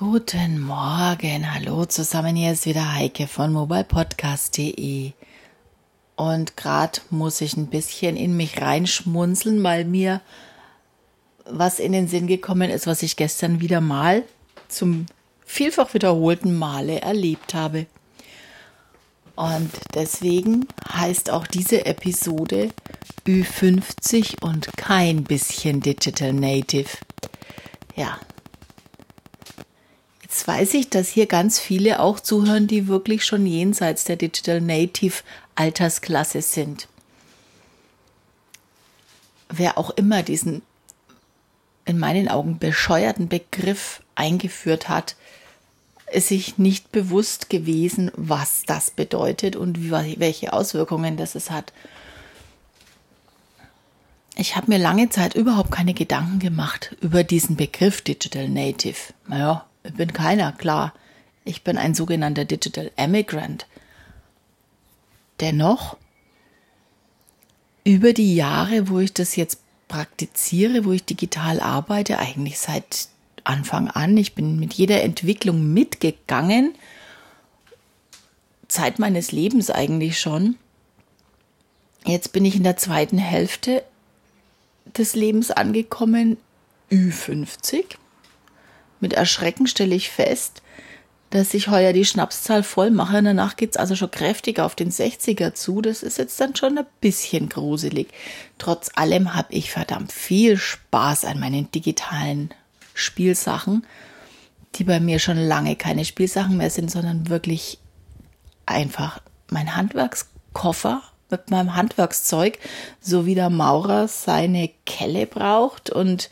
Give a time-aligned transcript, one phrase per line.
[0.00, 5.12] Guten Morgen, hallo zusammen, hier ist wieder Heike von mobilepodcast.de.
[6.16, 10.22] Und gerade muss ich ein bisschen in mich reinschmunzeln, weil mir
[11.44, 14.22] was in den Sinn gekommen ist, was ich gestern wieder mal
[14.68, 15.04] zum
[15.44, 17.84] vielfach wiederholten Male erlebt habe.
[19.36, 22.70] Und deswegen heißt auch diese Episode
[23.26, 26.88] Ü50 und kein bisschen Digital Native.
[27.96, 28.18] Ja,
[30.30, 34.60] Jetzt weiß ich, dass hier ganz viele auch zuhören, die wirklich schon jenseits der Digital
[34.60, 35.24] Native
[35.56, 36.86] Altersklasse sind.
[39.48, 40.62] Wer auch immer diesen
[41.84, 45.16] in meinen Augen bescheuerten Begriff eingeführt hat,
[46.12, 51.72] ist sich nicht bewusst gewesen, was das bedeutet und welche Auswirkungen das es hat.
[54.36, 59.12] Ich habe mir lange Zeit überhaupt keine Gedanken gemacht über diesen Begriff Digital Native.
[59.26, 60.94] Naja, bin keiner, klar.
[61.44, 63.66] Ich bin ein sogenannter Digital Emigrant.
[65.40, 65.96] Dennoch,
[67.84, 73.08] über die Jahre, wo ich das jetzt praktiziere, wo ich digital arbeite, eigentlich seit
[73.42, 76.74] Anfang an, ich bin mit jeder Entwicklung mitgegangen,
[78.68, 80.56] Zeit meines Lebens eigentlich schon.
[82.04, 83.82] Jetzt bin ich in der zweiten Hälfte
[84.96, 86.36] des Lebens angekommen,
[86.90, 87.96] Ü50.
[89.00, 90.62] Mit Erschrecken stelle ich fest,
[91.30, 93.22] dass ich heuer die Schnapszahl voll mache.
[93.22, 95.80] Danach geht's also schon kräftig auf den 60er zu.
[95.80, 98.08] Das ist jetzt dann schon ein bisschen gruselig.
[98.58, 102.50] Trotz allem habe ich verdammt viel Spaß an meinen digitalen
[102.94, 103.86] Spielsachen,
[104.74, 107.78] die bei mir schon lange keine Spielsachen mehr sind, sondern wirklich
[108.66, 112.58] einfach mein Handwerkskoffer mit meinem Handwerkszeug,
[113.00, 116.28] so wie der Maurer seine Kelle braucht und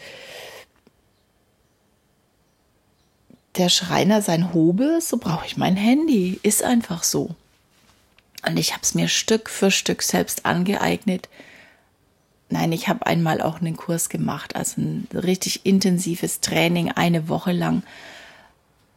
[3.59, 6.39] der Schreiner sein Hobel, so brauche ich mein Handy.
[6.43, 7.35] Ist einfach so.
[8.47, 11.29] Und ich habe es mir Stück für Stück selbst angeeignet.
[12.51, 17.53] Nein, ich habe einmal auch einen Kurs gemacht, also ein richtig intensives Training, eine Woche
[17.53, 17.83] lang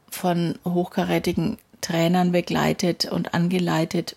[0.09, 4.16] von hochkarätigen Trainern begleitet und angeleitet.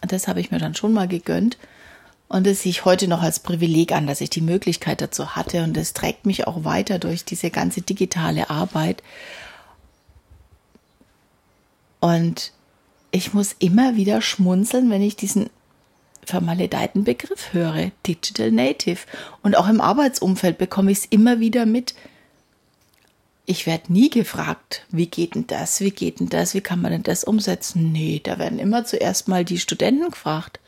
[0.00, 1.58] Das habe ich mir dann schon mal gegönnt.
[2.28, 5.62] Und das sehe ich heute noch als Privileg an, dass ich die Möglichkeit dazu hatte.
[5.62, 9.02] Und es trägt mich auch weiter durch diese ganze digitale Arbeit.
[12.00, 12.52] Und
[13.10, 15.50] ich muss immer wieder schmunzeln, wenn ich diesen
[16.24, 19.00] vermaledeiten Begriff höre, Digital Native.
[19.42, 21.94] Und auch im Arbeitsumfeld bekomme ich es immer wieder mit.
[23.46, 26.92] Ich werde nie gefragt, wie geht denn das, wie geht denn das, wie kann man
[26.92, 27.92] denn das umsetzen?
[27.92, 30.60] Nee, da werden immer zuerst mal die Studenten gefragt,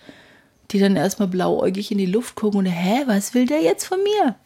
[0.71, 4.03] die dann erstmal blauäugig in die Luft gucken und, hä, was will der jetzt von
[4.03, 4.37] mir?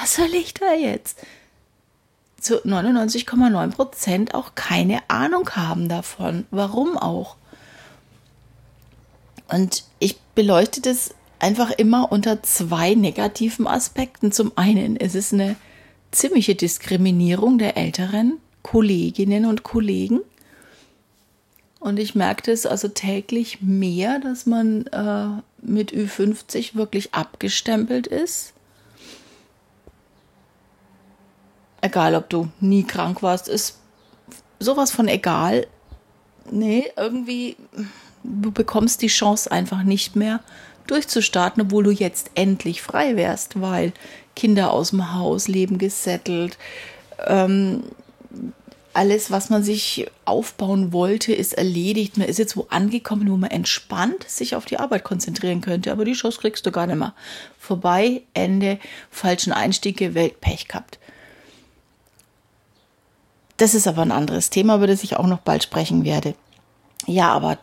[0.00, 1.24] Was soll ich da jetzt?
[2.40, 6.46] Zu 99,9 Prozent auch keine Ahnung haben davon.
[6.50, 7.36] Warum auch?
[9.48, 14.32] Und ich beleuchte das einfach immer unter zwei negativen Aspekten.
[14.32, 15.56] Zum einen ist es eine
[16.10, 20.20] ziemliche Diskriminierung der älteren Kolleginnen und Kollegen.
[21.78, 28.52] Und ich merke das also täglich mehr, dass man äh, mit Ü50 wirklich abgestempelt ist
[31.80, 33.78] egal ob du nie krank warst, ist
[34.58, 35.66] sowas von egal.
[36.50, 37.56] Nee, irgendwie,
[38.22, 40.40] du bekommst die Chance einfach nicht mehr
[40.86, 43.92] durchzustarten, obwohl du jetzt endlich frei wärst, weil
[44.34, 46.58] Kinder aus dem Haus, Leben gesettelt,
[47.26, 47.84] ähm,
[48.92, 52.18] alles, was man sich aufbauen wollte, ist erledigt.
[52.18, 55.92] Man ist jetzt wo angekommen, wo man entspannt sich auf die Arbeit konzentrieren könnte.
[55.92, 57.14] Aber die Chance kriegst du gar nicht mehr.
[57.58, 58.78] Vorbei, Ende,
[59.10, 60.98] falschen Einstieg gewählt, Pech gehabt.
[63.60, 66.34] Das ist aber ein anderes Thema, über das ich auch noch bald sprechen werde.
[67.06, 67.58] Ja, aber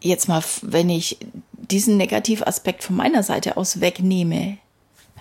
[0.00, 1.16] jetzt mal, wenn ich
[1.52, 4.58] diesen Negativaspekt von meiner Seite aus wegnehme,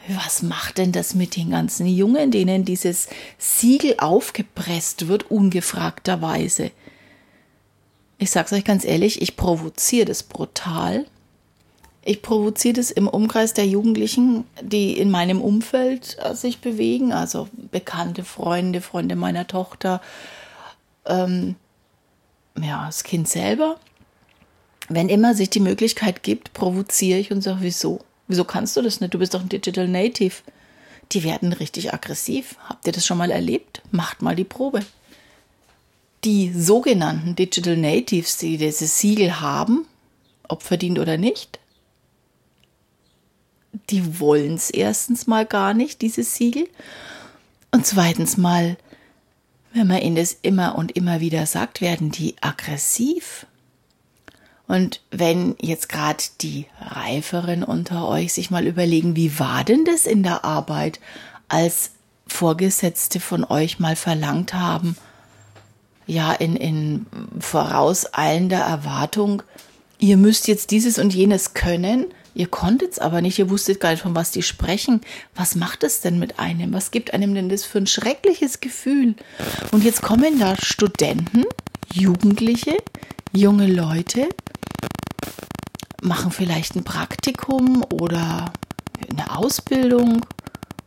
[0.08, 6.72] was macht denn das mit den ganzen Jungen, denen dieses Siegel aufgepresst wird, ungefragterweise?
[8.18, 11.06] Ich sag's euch ganz ehrlich, ich provoziere das brutal
[12.08, 17.50] ich provoziere das im Umkreis der Jugendlichen, die in meinem Umfeld äh, sich bewegen, also
[17.54, 20.02] bekannte Freunde, Freunde meiner Tochter,
[21.06, 21.56] ähm,
[22.58, 23.78] ja, das Kind selber.
[24.88, 28.00] Wenn immer sich die Möglichkeit gibt, provoziere ich und sage, wieso?
[28.30, 29.14] Wieso kannst du das nicht?
[29.14, 30.36] Du bist doch ein Digital Native.
[31.12, 32.56] Die werden richtig aggressiv.
[32.70, 33.82] Habt ihr das schon mal erlebt?
[33.92, 34.80] Macht mal die Probe.
[36.24, 39.86] Die sogenannten Digital Natives, die dieses Siegel haben,
[40.48, 41.60] ob verdient oder nicht,
[43.90, 46.68] die wollen es erstens mal gar nicht, dieses Siegel.
[47.72, 48.78] Und zweitens mal,
[49.74, 53.46] wenn man ihnen das immer und immer wieder sagt, werden die aggressiv.
[54.68, 60.06] Und wenn jetzt gerade die Reiferen unter euch sich mal überlegen, wie war denn das
[60.06, 61.00] in der Arbeit,
[61.48, 61.92] als
[62.28, 64.98] Vorgesetzte von euch mal verlangt haben,
[66.06, 67.06] ja, in, in
[67.40, 69.44] vorauseilender Erwartung,
[70.00, 72.06] ihr müsst jetzt dieses und jenes können,
[72.38, 75.02] ihr konntet es aber nicht, ihr wusstet gar nicht, von was die sprechen.
[75.36, 76.72] Was macht es denn mit einem?
[76.72, 79.16] Was gibt einem denn das für ein schreckliches Gefühl?
[79.72, 81.46] Und jetzt kommen da Studenten,
[81.92, 82.78] Jugendliche,
[83.34, 84.30] junge Leute,
[86.02, 88.54] machen vielleicht ein Praktikum oder
[89.10, 90.24] eine Ausbildung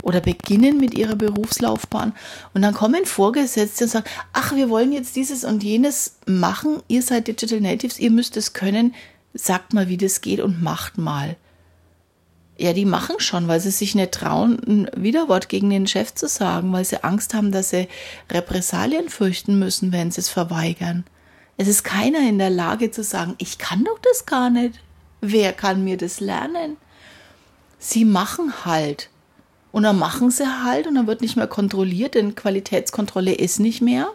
[0.02, 2.14] oder beginnen mit ihrer Berufslaufbahn
[2.54, 7.02] und dann kommen Vorgesetzte und sagen, ach, wir wollen jetzt dieses und jenes machen, ihr
[7.02, 8.94] seid Digital Natives, ihr müsst es können,
[9.34, 11.36] sagt mal, wie das geht und macht mal.
[12.58, 16.28] Ja, die machen schon, weil sie sich nicht trauen, ein Widerwort gegen den Chef zu
[16.28, 17.88] sagen, weil sie Angst haben, dass sie
[18.30, 21.04] Repressalien fürchten müssen, wenn sie es verweigern.
[21.56, 24.80] Es ist keiner in der Lage zu sagen, ich kann doch das gar nicht.
[25.20, 26.76] Wer kann mir das lernen?
[27.78, 29.08] Sie machen halt.
[29.72, 33.80] Und dann machen sie halt und dann wird nicht mehr kontrolliert, denn Qualitätskontrolle ist nicht
[33.80, 34.08] mehr.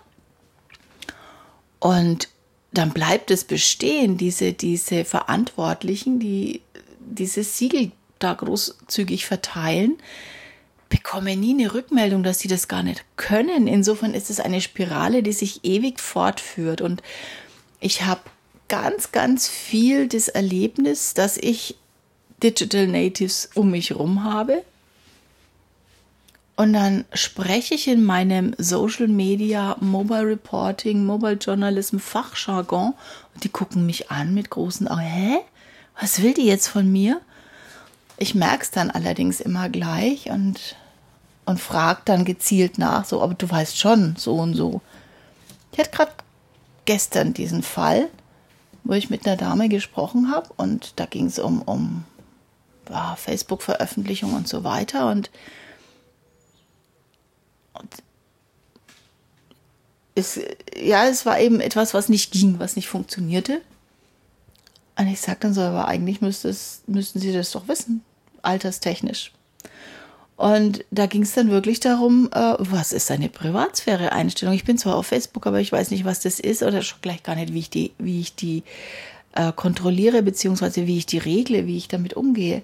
[1.79, 2.29] Und
[2.77, 6.61] dann bleibt es bestehen, diese, diese Verantwortlichen, die
[6.99, 9.97] dieses Siegel da großzügig verteilen,
[10.89, 13.67] bekommen nie eine Rückmeldung, dass sie das gar nicht können.
[13.67, 16.81] Insofern ist es eine Spirale, die sich ewig fortführt.
[16.81, 17.01] Und
[17.79, 18.21] ich habe
[18.67, 21.75] ganz, ganz viel das Erlebnis, dass ich
[22.41, 24.63] Digital Natives um mich herum habe,
[26.57, 32.93] und dann spreche ich in meinem Social Media, Mobile Reporting, Mobile Journalism Fachjargon
[33.33, 35.01] und die gucken mich an mit großen Augen.
[35.01, 35.37] Hä?
[35.99, 37.19] Was will die jetzt von mir?
[38.17, 40.77] Ich merke es dann allerdings immer gleich und,
[41.45, 44.81] und frage dann gezielt nach, so, aber du weißt schon, so und so.
[45.73, 46.11] Ich hatte gerade
[46.85, 48.07] gestern diesen Fall,
[48.85, 52.05] wo ich mit einer Dame gesprochen habe und da ging es um, um
[52.89, 55.29] ja, Facebook-Veröffentlichung und so weiter und
[60.15, 60.39] es,
[60.81, 63.61] ja, es war eben etwas, was nicht ging, was nicht funktionierte.
[64.97, 68.01] Und ich sagte dann so, aber eigentlich es, müssten Sie das doch wissen,
[68.41, 69.31] alterstechnisch.
[70.37, 74.53] Und da ging es dann wirklich darum, äh, was ist eine Privatsphäre-Einstellung?
[74.53, 77.23] Ich bin zwar auf Facebook, aber ich weiß nicht, was das ist oder schon gleich
[77.23, 78.63] gar nicht, wie ich die, wie ich die
[79.33, 82.63] äh, kontrolliere, beziehungsweise wie ich die regle, wie ich damit umgehe.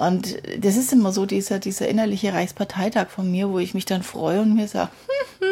[0.00, 4.02] Und das ist immer so dieser, dieser innerliche Reichsparteitag von mir, wo ich mich dann
[4.02, 4.90] freue und mir sage,
[5.40, 5.48] hm,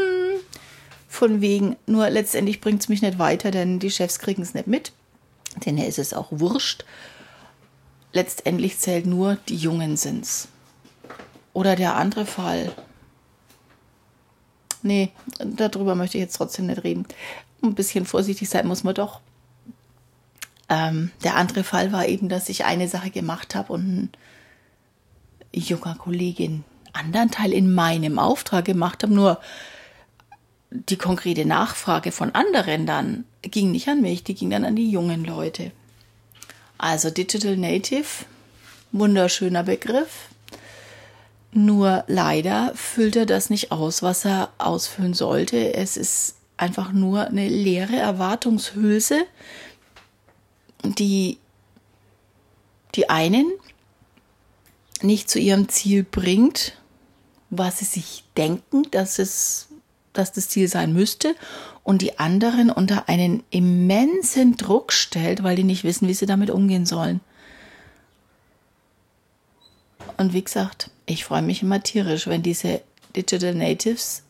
[1.19, 4.69] von wegen, nur letztendlich bringt es mich nicht weiter, denn die Chefs kriegen es nicht
[4.69, 4.93] mit.
[5.67, 6.85] Denn ist es auch wurscht.
[8.13, 10.47] Letztendlich zählt nur, die Jungen sind's.
[11.53, 12.73] Oder der andere Fall.
[14.83, 15.11] Nee,
[15.41, 17.05] darüber möchte ich jetzt trotzdem nicht reden.
[17.63, 19.21] Ein bisschen vorsichtig sein muss man doch.
[20.69, 24.11] Ähm, der andere Fall war eben, dass ich eine Sache gemacht habe und ein
[25.53, 26.63] junger Kollegin
[26.93, 29.41] anderen Teil in meinem Auftrag gemacht habe, nur
[30.71, 34.91] die konkrete Nachfrage von anderen dann ging nicht an mich, die ging dann an die
[34.91, 35.73] jungen Leute.
[36.77, 38.25] Also Digital Native,
[38.93, 40.29] wunderschöner Begriff.
[41.53, 45.75] Nur leider füllt er das nicht aus, was er ausfüllen sollte.
[45.75, 49.25] Es ist einfach nur eine leere Erwartungshülse,
[50.85, 51.39] die
[52.95, 53.51] die einen
[55.03, 56.77] nicht zu ihrem Ziel bringt,
[57.51, 59.68] was sie sich denken, dass es,
[60.13, 61.35] dass das Ziel sein müsste,
[61.85, 66.51] und die anderen unter einen immensen Druck stellt, weil die nicht wissen, wie sie damit
[66.51, 67.21] umgehen sollen.
[70.19, 72.83] Und wie gesagt, ich freue mich immer tierisch, wenn diese
[73.17, 74.23] Digital Natives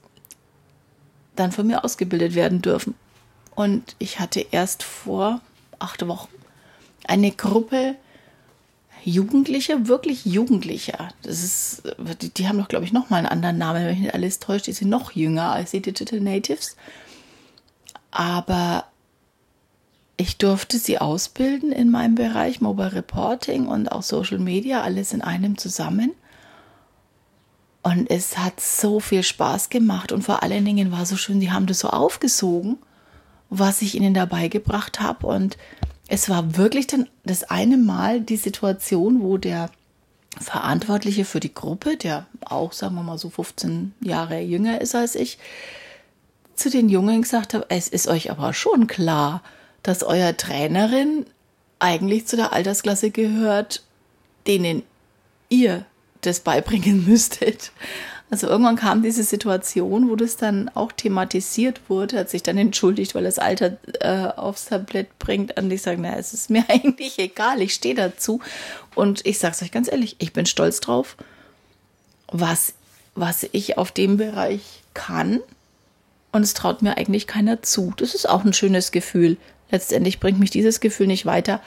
[1.35, 2.95] dann von mir ausgebildet werden dürfen.
[3.55, 5.41] Und ich hatte erst vor
[5.79, 6.29] acht Wochen
[7.09, 7.97] eine Gruppe
[9.05, 10.97] Jugendliche, wirklich Jugendliche.
[11.23, 11.83] Das ist,
[12.21, 14.39] die, die haben doch, glaube ich, noch mal einen anderen Namen, wenn mich nicht alles
[14.39, 14.67] täuscht.
[14.67, 16.77] Die sind noch jünger als die Digital Natives.
[18.11, 18.85] Aber
[20.17, 25.23] ich durfte sie ausbilden in meinem Bereich Mobile Reporting und auch Social Media, alles in
[25.23, 26.13] einem zusammen.
[27.83, 31.53] Und es hat so viel Spaß gemacht und vor allen Dingen war so schön, sie
[31.53, 32.79] haben das so aufgesogen,
[33.49, 35.57] was ich ihnen dabei gebracht habe und
[36.09, 39.71] es war wirklich dann das eine Mal die Situation, wo der
[40.41, 45.15] Verantwortliche für die Gruppe, der auch, sagen wir mal, so 15 Jahre jünger ist als
[45.15, 45.39] ich,
[46.55, 49.43] zu den Jungen gesagt hat, es ist euch aber schon klar,
[49.83, 51.27] dass euer Trainerin
[51.79, 53.85] eigentlich zu der Altersklasse gehört,
[54.47, 54.83] denen
[55.49, 55.85] ihr
[56.23, 57.71] das beibringen müsstet.
[58.31, 63.15] Also irgendwann kam diese Situation, wo das dann auch thematisiert wurde, hat sich dann entschuldigt,
[63.15, 65.59] weil das Alter äh, aufs Tablett bringt.
[65.59, 68.41] Und ich sage, na, es ist mir eigentlich egal, ich stehe dazu.
[68.95, 71.17] Und ich sage es euch ganz ehrlich, ich bin stolz drauf,
[72.31, 72.75] was,
[73.15, 75.41] was ich auf dem Bereich kann.
[76.31, 77.95] Und es traut mir eigentlich keiner zu.
[77.97, 79.39] Das ist auch ein schönes Gefühl.
[79.71, 81.63] Letztendlich bringt mich dieses Gefühl nicht weiter.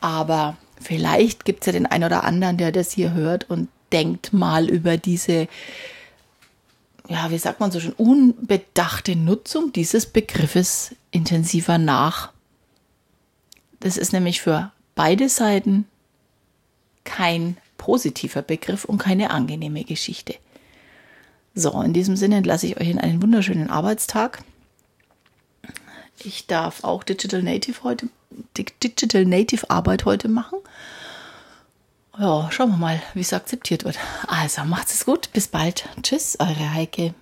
[0.00, 4.32] Aber vielleicht gibt es ja den einen oder anderen, der das hier hört und denkt
[4.32, 5.48] mal über diese
[7.08, 12.32] ja, wie sagt man so schön, unbedachte Nutzung dieses Begriffes intensiver nach.
[13.80, 15.86] Das ist nämlich für beide Seiten
[17.04, 20.34] kein positiver Begriff und keine angenehme Geschichte.
[21.54, 24.42] So, in diesem Sinne entlasse ich euch in einen wunderschönen Arbeitstag.
[26.18, 28.08] Ich darf auch Digital Native heute,
[28.56, 30.58] Digital Native Arbeit heute machen.
[32.18, 33.98] Ja, schauen wir mal, wie es akzeptiert wird.
[34.26, 35.30] Also macht's es gut.
[35.32, 35.86] Bis bald.
[36.02, 37.14] Tschüss, eure Heike.